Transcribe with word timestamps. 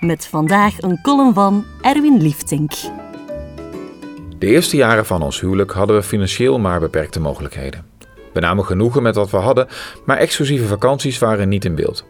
Met 0.00 0.26
vandaag 0.26 0.82
een 0.82 1.00
column 1.02 1.34
van 1.34 1.64
Erwin 1.80 2.22
Liefdink. 2.22 2.70
De 4.38 4.46
eerste 4.46 4.76
jaren 4.76 5.06
van 5.06 5.22
ons 5.22 5.40
huwelijk 5.40 5.72
hadden 5.72 5.96
we 5.96 6.02
financieel 6.02 6.58
maar 6.58 6.80
beperkte 6.80 7.20
mogelijkheden. 7.20 7.86
We 8.32 8.40
namen 8.40 8.64
genoegen 8.64 9.02
met 9.02 9.14
wat 9.14 9.30
we 9.30 9.36
hadden, 9.36 9.68
maar 10.04 10.16
exclusieve 10.16 10.66
vakanties 10.66 11.18
waren 11.18 11.48
niet 11.48 11.64
in 11.64 11.74
beeld. 11.74 12.04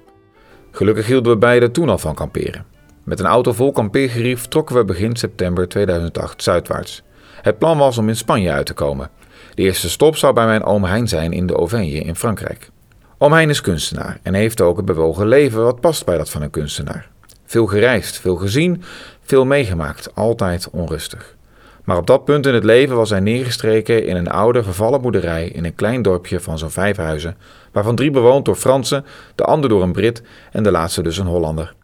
Gelukkig 0.70 1.06
hielden 1.06 1.32
we 1.32 1.38
beiden 1.38 1.72
toen 1.72 1.88
al 1.88 1.98
van 1.98 2.14
kamperen. 2.14 2.64
Met 3.04 3.20
een 3.20 3.26
auto 3.26 3.52
vol 3.52 3.72
kampeergerief 3.72 4.46
trokken 4.46 4.76
we 4.76 4.84
begin 4.84 5.16
september 5.16 5.68
2008 5.68 6.42
zuidwaarts. 6.42 7.02
Het 7.42 7.58
plan 7.58 7.78
was 7.78 7.98
om 7.98 8.08
in 8.08 8.16
Spanje 8.16 8.52
uit 8.52 8.66
te 8.66 8.74
komen. 8.74 9.10
De 9.54 9.62
eerste 9.62 9.90
stop 9.90 10.16
zou 10.16 10.34
bij 10.34 10.46
mijn 10.46 10.64
oom 10.64 10.84
Hein 10.84 11.08
zijn 11.08 11.32
in 11.32 11.46
de 11.46 11.54
Auvergne 11.54 12.00
in 12.00 12.16
Frankrijk. 12.16 12.70
Oom 13.18 13.32
Hein 13.32 13.50
is 13.50 13.60
kunstenaar 13.60 14.18
en 14.22 14.34
heeft 14.34 14.60
ook 14.60 14.78
een 14.78 14.84
bewogen 14.84 15.26
leven 15.26 15.62
wat 15.62 15.80
past 15.80 16.04
bij 16.04 16.16
dat 16.16 16.30
van 16.30 16.42
een 16.42 16.50
kunstenaar. 16.50 17.16
Veel 17.48 17.66
gereisd, 17.66 18.18
veel 18.18 18.36
gezien, 18.36 18.82
veel 19.22 19.44
meegemaakt, 19.44 20.14
altijd 20.14 20.68
onrustig. 20.70 21.36
Maar 21.84 21.96
op 21.96 22.06
dat 22.06 22.24
punt 22.24 22.46
in 22.46 22.54
het 22.54 22.64
leven 22.64 22.96
was 22.96 23.10
hij 23.10 23.20
neergestreken 23.20 24.06
in 24.06 24.16
een 24.16 24.28
oude, 24.30 24.62
vervallen 24.62 25.00
boerderij 25.00 25.48
in 25.48 25.64
een 25.64 25.74
klein 25.74 26.02
dorpje 26.02 26.40
van 26.40 26.58
zo'n 26.58 26.70
vijf 26.70 26.96
huizen, 26.96 27.36
waarvan 27.72 27.96
drie 27.96 28.10
bewoond 28.10 28.44
door 28.44 28.54
Fransen, 28.54 29.04
de 29.34 29.44
ander 29.44 29.68
door 29.68 29.82
een 29.82 29.92
Brit 29.92 30.22
en 30.52 30.62
de 30.62 30.70
laatste 30.70 31.02
dus 31.02 31.18
een 31.18 31.26
Hollander. 31.26 31.74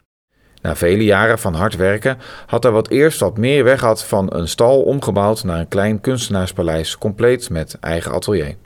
Na 0.62 0.76
vele 0.76 1.04
jaren 1.04 1.38
van 1.38 1.54
hard 1.54 1.76
werken 1.76 2.18
had 2.46 2.62
hij 2.62 2.72
wat 2.72 2.88
eerst 2.88 3.20
wat 3.20 3.38
meer 3.38 3.64
weg 3.64 3.80
had 3.80 4.04
van 4.04 4.34
een 4.34 4.48
stal 4.48 4.82
omgebouwd 4.82 5.44
naar 5.44 5.60
een 5.60 5.68
klein 5.68 6.00
kunstenaarspaleis, 6.00 6.98
compleet 6.98 7.50
met 7.50 7.76
eigen 7.80 8.12
atelier. 8.12 8.56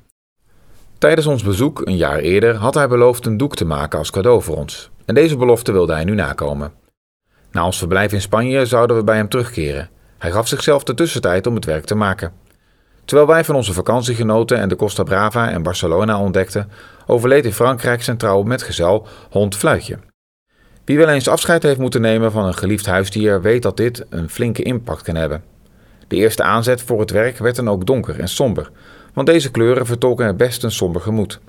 Tijdens 0.98 1.26
ons 1.26 1.42
bezoek 1.42 1.80
een 1.84 1.96
jaar 1.96 2.18
eerder 2.18 2.54
had 2.54 2.74
hij 2.74 2.88
beloofd 2.88 3.26
een 3.26 3.36
doek 3.36 3.56
te 3.56 3.64
maken 3.64 3.98
als 3.98 4.10
cadeau 4.10 4.42
voor 4.42 4.56
ons. 4.56 4.90
En 5.04 5.14
deze 5.14 5.36
belofte 5.36 5.72
wilde 5.72 5.92
hij 5.92 6.04
nu 6.04 6.14
nakomen. 6.14 6.86
Na 7.50 7.64
ons 7.64 7.78
verblijf 7.78 8.12
in 8.12 8.20
Spanje 8.20 8.66
zouden 8.66 8.96
we 8.96 9.04
bij 9.04 9.16
hem 9.16 9.28
terugkeren. 9.28 9.88
Hij 10.18 10.30
gaf 10.30 10.48
zichzelf 10.48 10.82
de 10.82 10.94
tussentijd 10.94 11.46
om 11.46 11.54
het 11.54 11.64
werk 11.64 11.84
te 11.84 11.94
maken. 11.94 12.32
Terwijl 13.04 13.28
wij 13.28 13.44
van 13.44 13.54
onze 13.54 13.72
vakantie 13.72 14.14
genoten 14.14 14.58
en 14.58 14.68
de 14.68 14.76
Costa 14.76 15.02
Brava 15.02 15.50
en 15.50 15.62
Barcelona 15.62 16.20
ontdekten, 16.20 16.70
overleed 17.06 17.44
in 17.44 17.52
Frankrijk 17.52 18.02
zijn 18.02 18.16
trouwe 18.16 18.44
metgezel 18.44 19.06
hond 19.30 19.56
Fluitje. 19.56 19.98
Wie 20.84 20.98
wel 20.98 21.08
eens 21.08 21.28
afscheid 21.28 21.62
heeft 21.62 21.78
moeten 21.78 22.00
nemen 22.00 22.32
van 22.32 22.44
een 22.44 22.54
geliefd 22.54 22.86
huisdier, 22.86 23.42
weet 23.42 23.62
dat 23.62 23.76
dit 23.76 24.06
een 24.10 24.30
flinke 24.30 24.62
impact 24.62 25.02
kan 25.02 25.14
hebben. 25.14 25.42
De 26.08 26.16
eerste 26.16 26.42
aanzet 26.42 26.82
voor 26.82 27.00
het 27.00 27.10
werk 27.10 27.38
werd 27.38 27.56
dan 27.56 27.68
ook 27.68 27.86
donker 27.86 28.20
en 28.20 28.28
somber, 28.28 28.70
want 29.14 29.26
deze 29.26 29.50
kleuren 29.50 29.86
vertolken 29.86 30.26
het 30.26 30.36
best 30.36 30.64
een 30.64 30.70
somber 30.70 31.00
gemoed. 31.00 31.40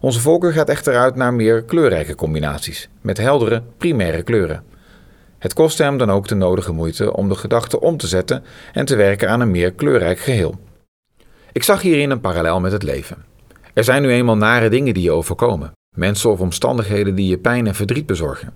Onze 0.00 0.20
voorkeur 0.20 0.52
gaat 0.52 0.68
echter 0.68 0.96
uit 0.96 1.14
naar 1.14 1.34
meer 1.34 1.62
kleurrijke 1.62 2.14
combinaties, 2.14 2.88
met 3.00 3.18
heldere, 3.18 3.62
primaire 3.76 4.22
kleuren. 4.22 4.62
Het 5.46 5.54
kostte 5.54 5.82
hem 5.82 5.98
dan 5.98 6.10
ook 6.10 6.28
de 6.28 6.34
nodige 6.34 6.72
moeite 6.72 7.16
om 7.16 7.28
de 7.28 7.34
gedachte 7.34 7.80
om 7.80 7.96
te 7.96 8.06
zetten 8.06 8.44
en 8.72 8.84
te 8.84 8.96
werken 8.96 9.30
aan 9.30 9.40
een 9.40 9.50
meer 9.50 9.72
kleurrijk 9.72 10.18
geheel. 10.18 10.58
Ik 11.52 11.62
zag 11.62 11.82
hierin 11.82 12.10
een 12.10 12.20
parallel 12.20 12.60
met 12.60 12.72
het 12.72 12.82
leven. 12.82 13.24
Er 13.74 13.84
zijn 13.84 14.02
nu 14.02 14.10
eenmaal 14.10 14.36
nare 14.36 14.68
dingen 14.68 14.94
die 14.94 15.02
je 15.02 15.10
overkomen, 15.10 15.72
mensen 15.96 16.30
of 16.30 16.40
omstandigheden 16.40 17.14
die 17.14 17.28
je 17.28 17.38
pijn 17.38 17.66
en 17.66 17.74
verdriet 17.74 18.06
bezorgen. 18.06 18.54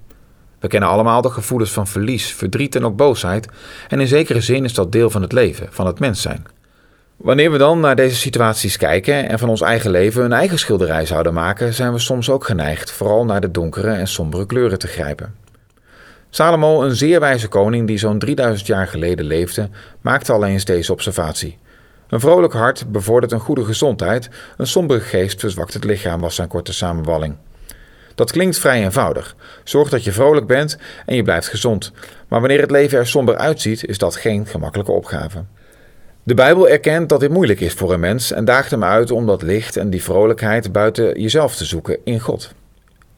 We 0.61 0.69
kennen 0.69 0.89
allemaal 0.89 1.23
de 1.23 1.31
gevoelens 1.31 1.73
van 1.73 1.87
verlies, 1.87 2.33
verdriet 2.33 2.77
en 2.77 2.85
ook 2.85 2.97
boosheid, 2.97 3.49
en 3.89 4.01
in 4.01 4.09
zekere 4.09 4.41
zin 4.41 4.65
is 4.65 4.75
dat 4.75 4.93
deel 4.93 5.11
van 5.11 5.23
het 5.23 5.33
leven, 5.33 5.67
van 5.71 5.87
het 5.87 5.99
mens 5.99 6.23
zijn. 6.23 6.45
Wanneer 7.17 7.51
we 7.51 7.59
dan 7.59 7.81
naar 7.81 7.97
deze 7.97 8.17
situaties 8.17 8.77
kijken 8.77 9.29
en 9.29 9.39
van 9.39 9.49
ons 9.49 9.61
eigen 9.61 9.91
leven 9.91 10.25
een 10.25 10.33
eigen 10.33 10.59
schilderij 10.59 11.07
zouden 11.07 11.35
maken, 11.35 11.75
zijn 11.75 11.93
we 11.93 11.99
soms 11.99 12.31
ook 12.31 12.45
geneigd 12.45 12.91
vooral 12.91 13.25
naar 13.25 13.41
de 13.41 13.51
donkere 13.51 13.91
en 13.91 14.09
sombere 14.09 14.47
kleuren 14.47 14.79
te 14.79 14.87
grijpen. 14.87 15.49
Salomo, 16.33 16.83
een 16.83 16.97
zeer 16.97 17.21
wijze 17.21 17.49
koning 17.49 17.87
die 17.87 17.99
zo'n 17.99 18.19
3000 18.19 18.67
jaar 18.67 18.87
geleden 18.87 19.25
leefde, 19.25 19.69
maakte 20.01 20.33
al 20.33 20.45
eens 20.45 20.65
deze 20.65 20.93
observatie. 20.93 21.59
Een 22.09 22.21
vrolijk 22.21 22.53
hart 22.53 22.93
bevordert 22.93 23.33
een 23.33 23.41
goede 23.41 23.65
gezondheid, 23.65 24.29
een 24.57 24.67
sombere 24.67 25.01
geest 25.01 25.41
verzwakt 25.41 25.75
het 25.75 25.85
lichaam, 25.85 26.21
was 26.21 26.35
zijn 26.35 26.49
korte 26.49 26.73
samenvalling. 26.73 27.37
Dat 28.15 28.33
klinkt 28.33 28.59
vrij 28.59 28.83
eenvoudig. 28.83 29.37
Zorg 29.65 29.89
dat 29.89 30.05
je 30.05 30.13
vrolijk 30.13 30.47
bent 30.47 30.79
en 31.07 31.17
je 31.17 31.23
blijft 31.23 31.49
gezond. 31.49 31.93
Maar 32.29 32.41
wanneer 32.41 32.61
het 32.61 32.71
leven 32.71 32.99
er 32.99 33.07
somber 33.07 33.37
uitziet, 33.37 33.85
is 33.85 33.99
dat 33.99 34.17
geen 34.17 34.47
gemakkelijke 34.47 34.93
opgave. 34.93 35.45
De 36.23 36.35
Bijbel 36.35 36.69
erkent 36.69 37.09
dat 37.09 37.21
dit 37.21 37.31
moeilijk 37.31 37.61
is 37.61 37.73
voor 37.73 37.93
een 37.93 38.01
mens 38.01 38.33
en 38.33 38.45
daagt 38.45 38.71
hem 38.71 38.85
uit 38.85 39.11
om 39.11 39.27
dat 39.27 39.43
licht 39.43 39.77
en 39.77 39.91
die 39.91 40.03
vrolijkheid 40.03 40.73
buiten 40.73 41.21
jezelf 41.21 41.57
te 41.57 41.65
zoeken 41.65 41.99
in 42.05 42.21
God. 42.21 42.55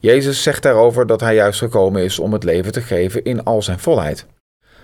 Jezus 0.05 0.43
zegt 0.43 0.63
daarover 0.63 1.07
dat 1.07 1.19
hij 1.19 1.35
juist 1.35 1.59
gekomen 1.59 2.03
is 2.03 2.19
om 2.19 2.33
het 2.33 2.43
leven 2.43 2.71
te 2.71 2.81
geven 2.81 3.23
in 3.23 3.43
al 3.43 3.61
zijn 3.61 3.79
volheid. 3.79 4.25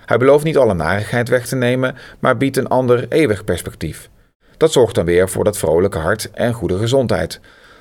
Hij 0.04 0.16
belooft 0.16 0.44
niet 0.44 0.56
alle 0.56 0.74
narigheid 0.74 1.28
weg 1.28 1.46
te 1.46 1.56
nemen, 1.56 1.96
maar 2.18 2.36
biedt 2.36 2.56
een 2.56 2.68
ander 2.68 3.06
eeuwig 3.08 3.44
perspectief. 3.44 4.10
Dat 4.56 4.72
zorgt 4.72 4.94
dan 4.94 5.04
weer 5.04 5.28
voor 5.28 5.44
dat 5.44 5.58
vrolijke 5.58 5.98
hart 5.98 6.30
en 6.30 6.52
goede 6.52 6.78
gezondheid. 6.78 7.40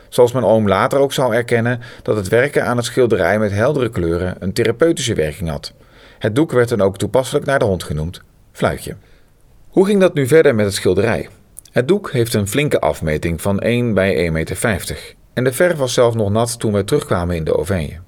Zoals 0.09 0.31
mijn 0.31 0.45
oom 0.45 0.67
later 0.67 0.99
ook 0.99 1.13
zal 1.13 1.33
erkennen 1.33 1.79
dat 2.01 2.15
het 2.15 2.27
werken 2.27 2.65
aan 2.65 2.77
het 2.77 2.85
schilderij 2.85 3.39
met 3.39 3.51
heldere 3.51 3.89
kleuren 3.89 4.35
een 4.39 4.53
therapeutische 4.53 5.13
werking 5.13 5.49
had. 5.49 5.73
Het 6.17 6.35
doek 6.35 6.51
werd 6.51 6.69
dan 6.69 6.81
ook 6.81 6.97
toepasselijk 6.97 7.45
naar 7.45 7.59
de 7.59 7.65
hond 7.65 7.83
genoemd, 7.83 8.21
Fluitje. 8.51 8.95
Hoe 9.69 9.85
ging 9.85 9.99
dat 9.99 10.13
nu 10.13 10.27
verder 10.27 10.55
met 10.55 10.65
het 10.65 10.75
schilderij? 10.75 11.29
Het 11.71 11.87
doek 11.87 12.11
heeft 12.11 12.33
een 12.33 12.47
flinke 12.47 12.79
afmeting 12.79 13.41
van 13.41 13.59
1 13.59 13.93
bij 13.93 14.25
1,50 14.27 14.31
meter 14.31 15.17
en 15.33 15.43
de 15.43 15.53
verf 15.53 15.77
was 15.77 15.93
zelfs 15.93 16.15
nog 16.15 16.29
nat 16.29 16.59
toen 16.59 16.71
wij 16.71 16.83
terugkwamen 16.83 17.35
in 17.35 17.43
de 17.43 17.51
Auvergne. 17.51 17.99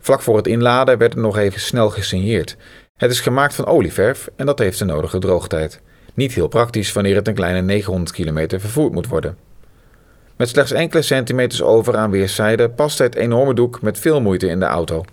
Vlak 0.00 0.20
voor 0.22 0.36
het 0.36 0.46
inladen 0.46 0.98
werd 0.98 1.12
het 1.12 1.22
nog 1.22 1.38
even 1.38 1.60
snel 1.60 1.90
gesigneerd. 1.90 2.56
Het 2.96 3.10
is 3.10 3.20
gemaakt 3.20 3.54
van 3.54 3.66
olieverf 3.66 4.28
en 4.36 4.46
dat 4.46 4.58
heeft 4.58 4.78
de 4.78 4.84
nodige 4.84 5.18
droogtijd. 5.18 5.80
Niet 6.14 6.32
heel 6.32 6.48
praktisch 6.48 6.92
wanneer 6.92 7.14
het 7.14 7.28
een 7.28 7.34
kleine 7.34 7.62
900 7.62 8.12
kilometer 8.12 8.60
vervoerd 8.60 8.92
moet 8.92 9.06
worden. 9.06 9.36
Met 10.36 10.48
slechts 10.48 10.72
enkele 10.72 11.02
centimeters 11.02 11.62
over 11.62 11.96
aan 11.96 12.10
weerszijden 12.10 12.74
paste 12.74 13.02
het 13.02 13.14
enorme 13.14 13.54
doek 13.54 13.82
met 13.82 13.98
veel 13.98 14.20
moeite 14.20 14.46
in 14.46 14.60
de 14.60 14.66
auto. 14.66 15.04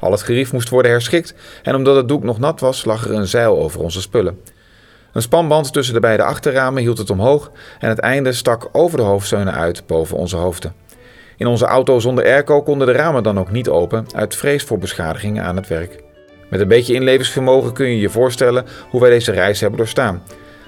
Al 0.00 0.10
het 0.10 0.22
gerief 0.22 0.52
moest 0.52 0.68
worden 0.68 0.90
herschikt 0.90 1.34
en 1.62 1.74
omdat 1.74 1.96
het 1.96 2.08
doek 2.08 2.22
nog 2.22 2.38
nat 2.38 2.60
was, 2.60 2.84
lag 2.84 3.04
er 3.04 3.14
een 3.14 3.26
zeil 3.26 3.58
over 3.58 3.80
onze 3.80 4.00
spullen. 4.00 4.40
Een 5.12 5.22
spanband 5.22 5.72
tussen 5.72 5.94
de 5.94 6.00
beide 6.00 6.22
achterramen 6.22 6.82
hield 6.82 6.98
het 6.98 7.10
omhoog 7.10 7.50
en 7.78 7.88
het 7.88 7.98
einde 7.98 8.32
stak 8.32 8.68
over 8.72 8.98
de 8.98 9.04
hoofdsteunen 9.04 9.54
uit 9.54 9.86
boven 9.86 10.16
onze 10.16 10.36
hoofden. 10.36 10.72
In 11.36 11.46
onze 11.46 11.66
auto 11.66 11.98
zonder 11.98 12.24
airco 12.24 12.62
konden 12.62 12.86
de 12.86 12.92
ramen 12.92 13.22
dan 13.22 13.38
ook 13.38 13.50
niet 13.50 13.68
open 13.68 14.06
uit 14.14 14.36
vrees 14.36 14.62
voor 14.62 14.78
beschadigingen 14.78 15.44
aan 15.44 15.56
het 15.56 15.68
werk. 15.68 16.02
Met 16.50 16.60
een 16.60 16.68
beetje 16.68 16.94
inlevingsvermogen 16.94 17.72
kun 17.72 17.86
je 17.86 18.00
je 18.00 18.10
voorstellen 18.10 18.66
hoe 18.90 19.00
wij 19.00 19.10
deze 19.10 19.32
reis 19.32 19.60
hebben 19.60 19.78
doorstaan. 19.78 20.22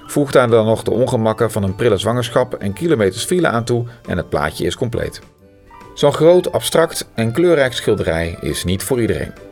Voeg 0.06 0.30
daar 0.30 0.48
dan 0.48 0.66
nog 0.66 0.82
de 0.82 0.90
ongemakken 0.90 1.50
van 1.50 1.62
een 1.62 1.74
prille 1.74 1.96
zwangerschap 1.96 2.54
en 2.54 2.72
kilometers 2.72 3.24
file 3.24 3.48
aan 3.48 3.64
toe 3.64 3.84
en 4.08 4.16
het 4.16 4.28
plaatje 4.28 4.64
is 4.64 4.76
compleet. 4.76 5.20
Zo'n 5.94 6.12
groot, 6.12 6.52
abstract 6.52 7.10
en 7.14 7.32
kleurrijk 7.32 7.72
schilderij 7.72 8.36
is 8.40 8.64
niet 8.64 8.82
voor 8.82 9.00
iedereen. 9.00 9.49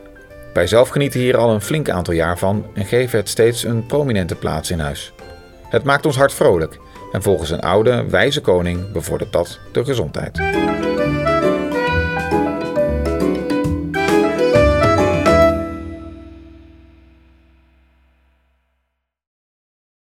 Wij 0.53 0.67
zelf 0.67 0.89
genieten 0.89 1.21
hier 1.21 1.37
al 1.37 1.51
een 1.51 1.61
flink 1.61 1.91
aantal 1.91 2.15
jaar 2.15 2.39
van 2.39 2.67
en 2.75 2.85
geven 2.85 3.19
het 3.19 3.29
steeds 3.29 3.65
een 3.65 3.87
prominente 3.87 4.35
plaats 4.35 4.71
in 4.71 4.79
huis. 4.79 5.13
Het 5.69 5.85
maakt 5.85 6.07
ons 6.07 6.17
hart 6.17 6.33
vrolijk 6.33 6.79
en 7.13 7.23
volgens 7.23 7.51
een 7.51 7.61
oude, 7.61 8.05
wijze 8.09 8.41
koning 8.41 8.93
bevordert 8.93 9.33
dat 9.33 9.59
de 9.73 9.85
gezondheid. 9.85 10.39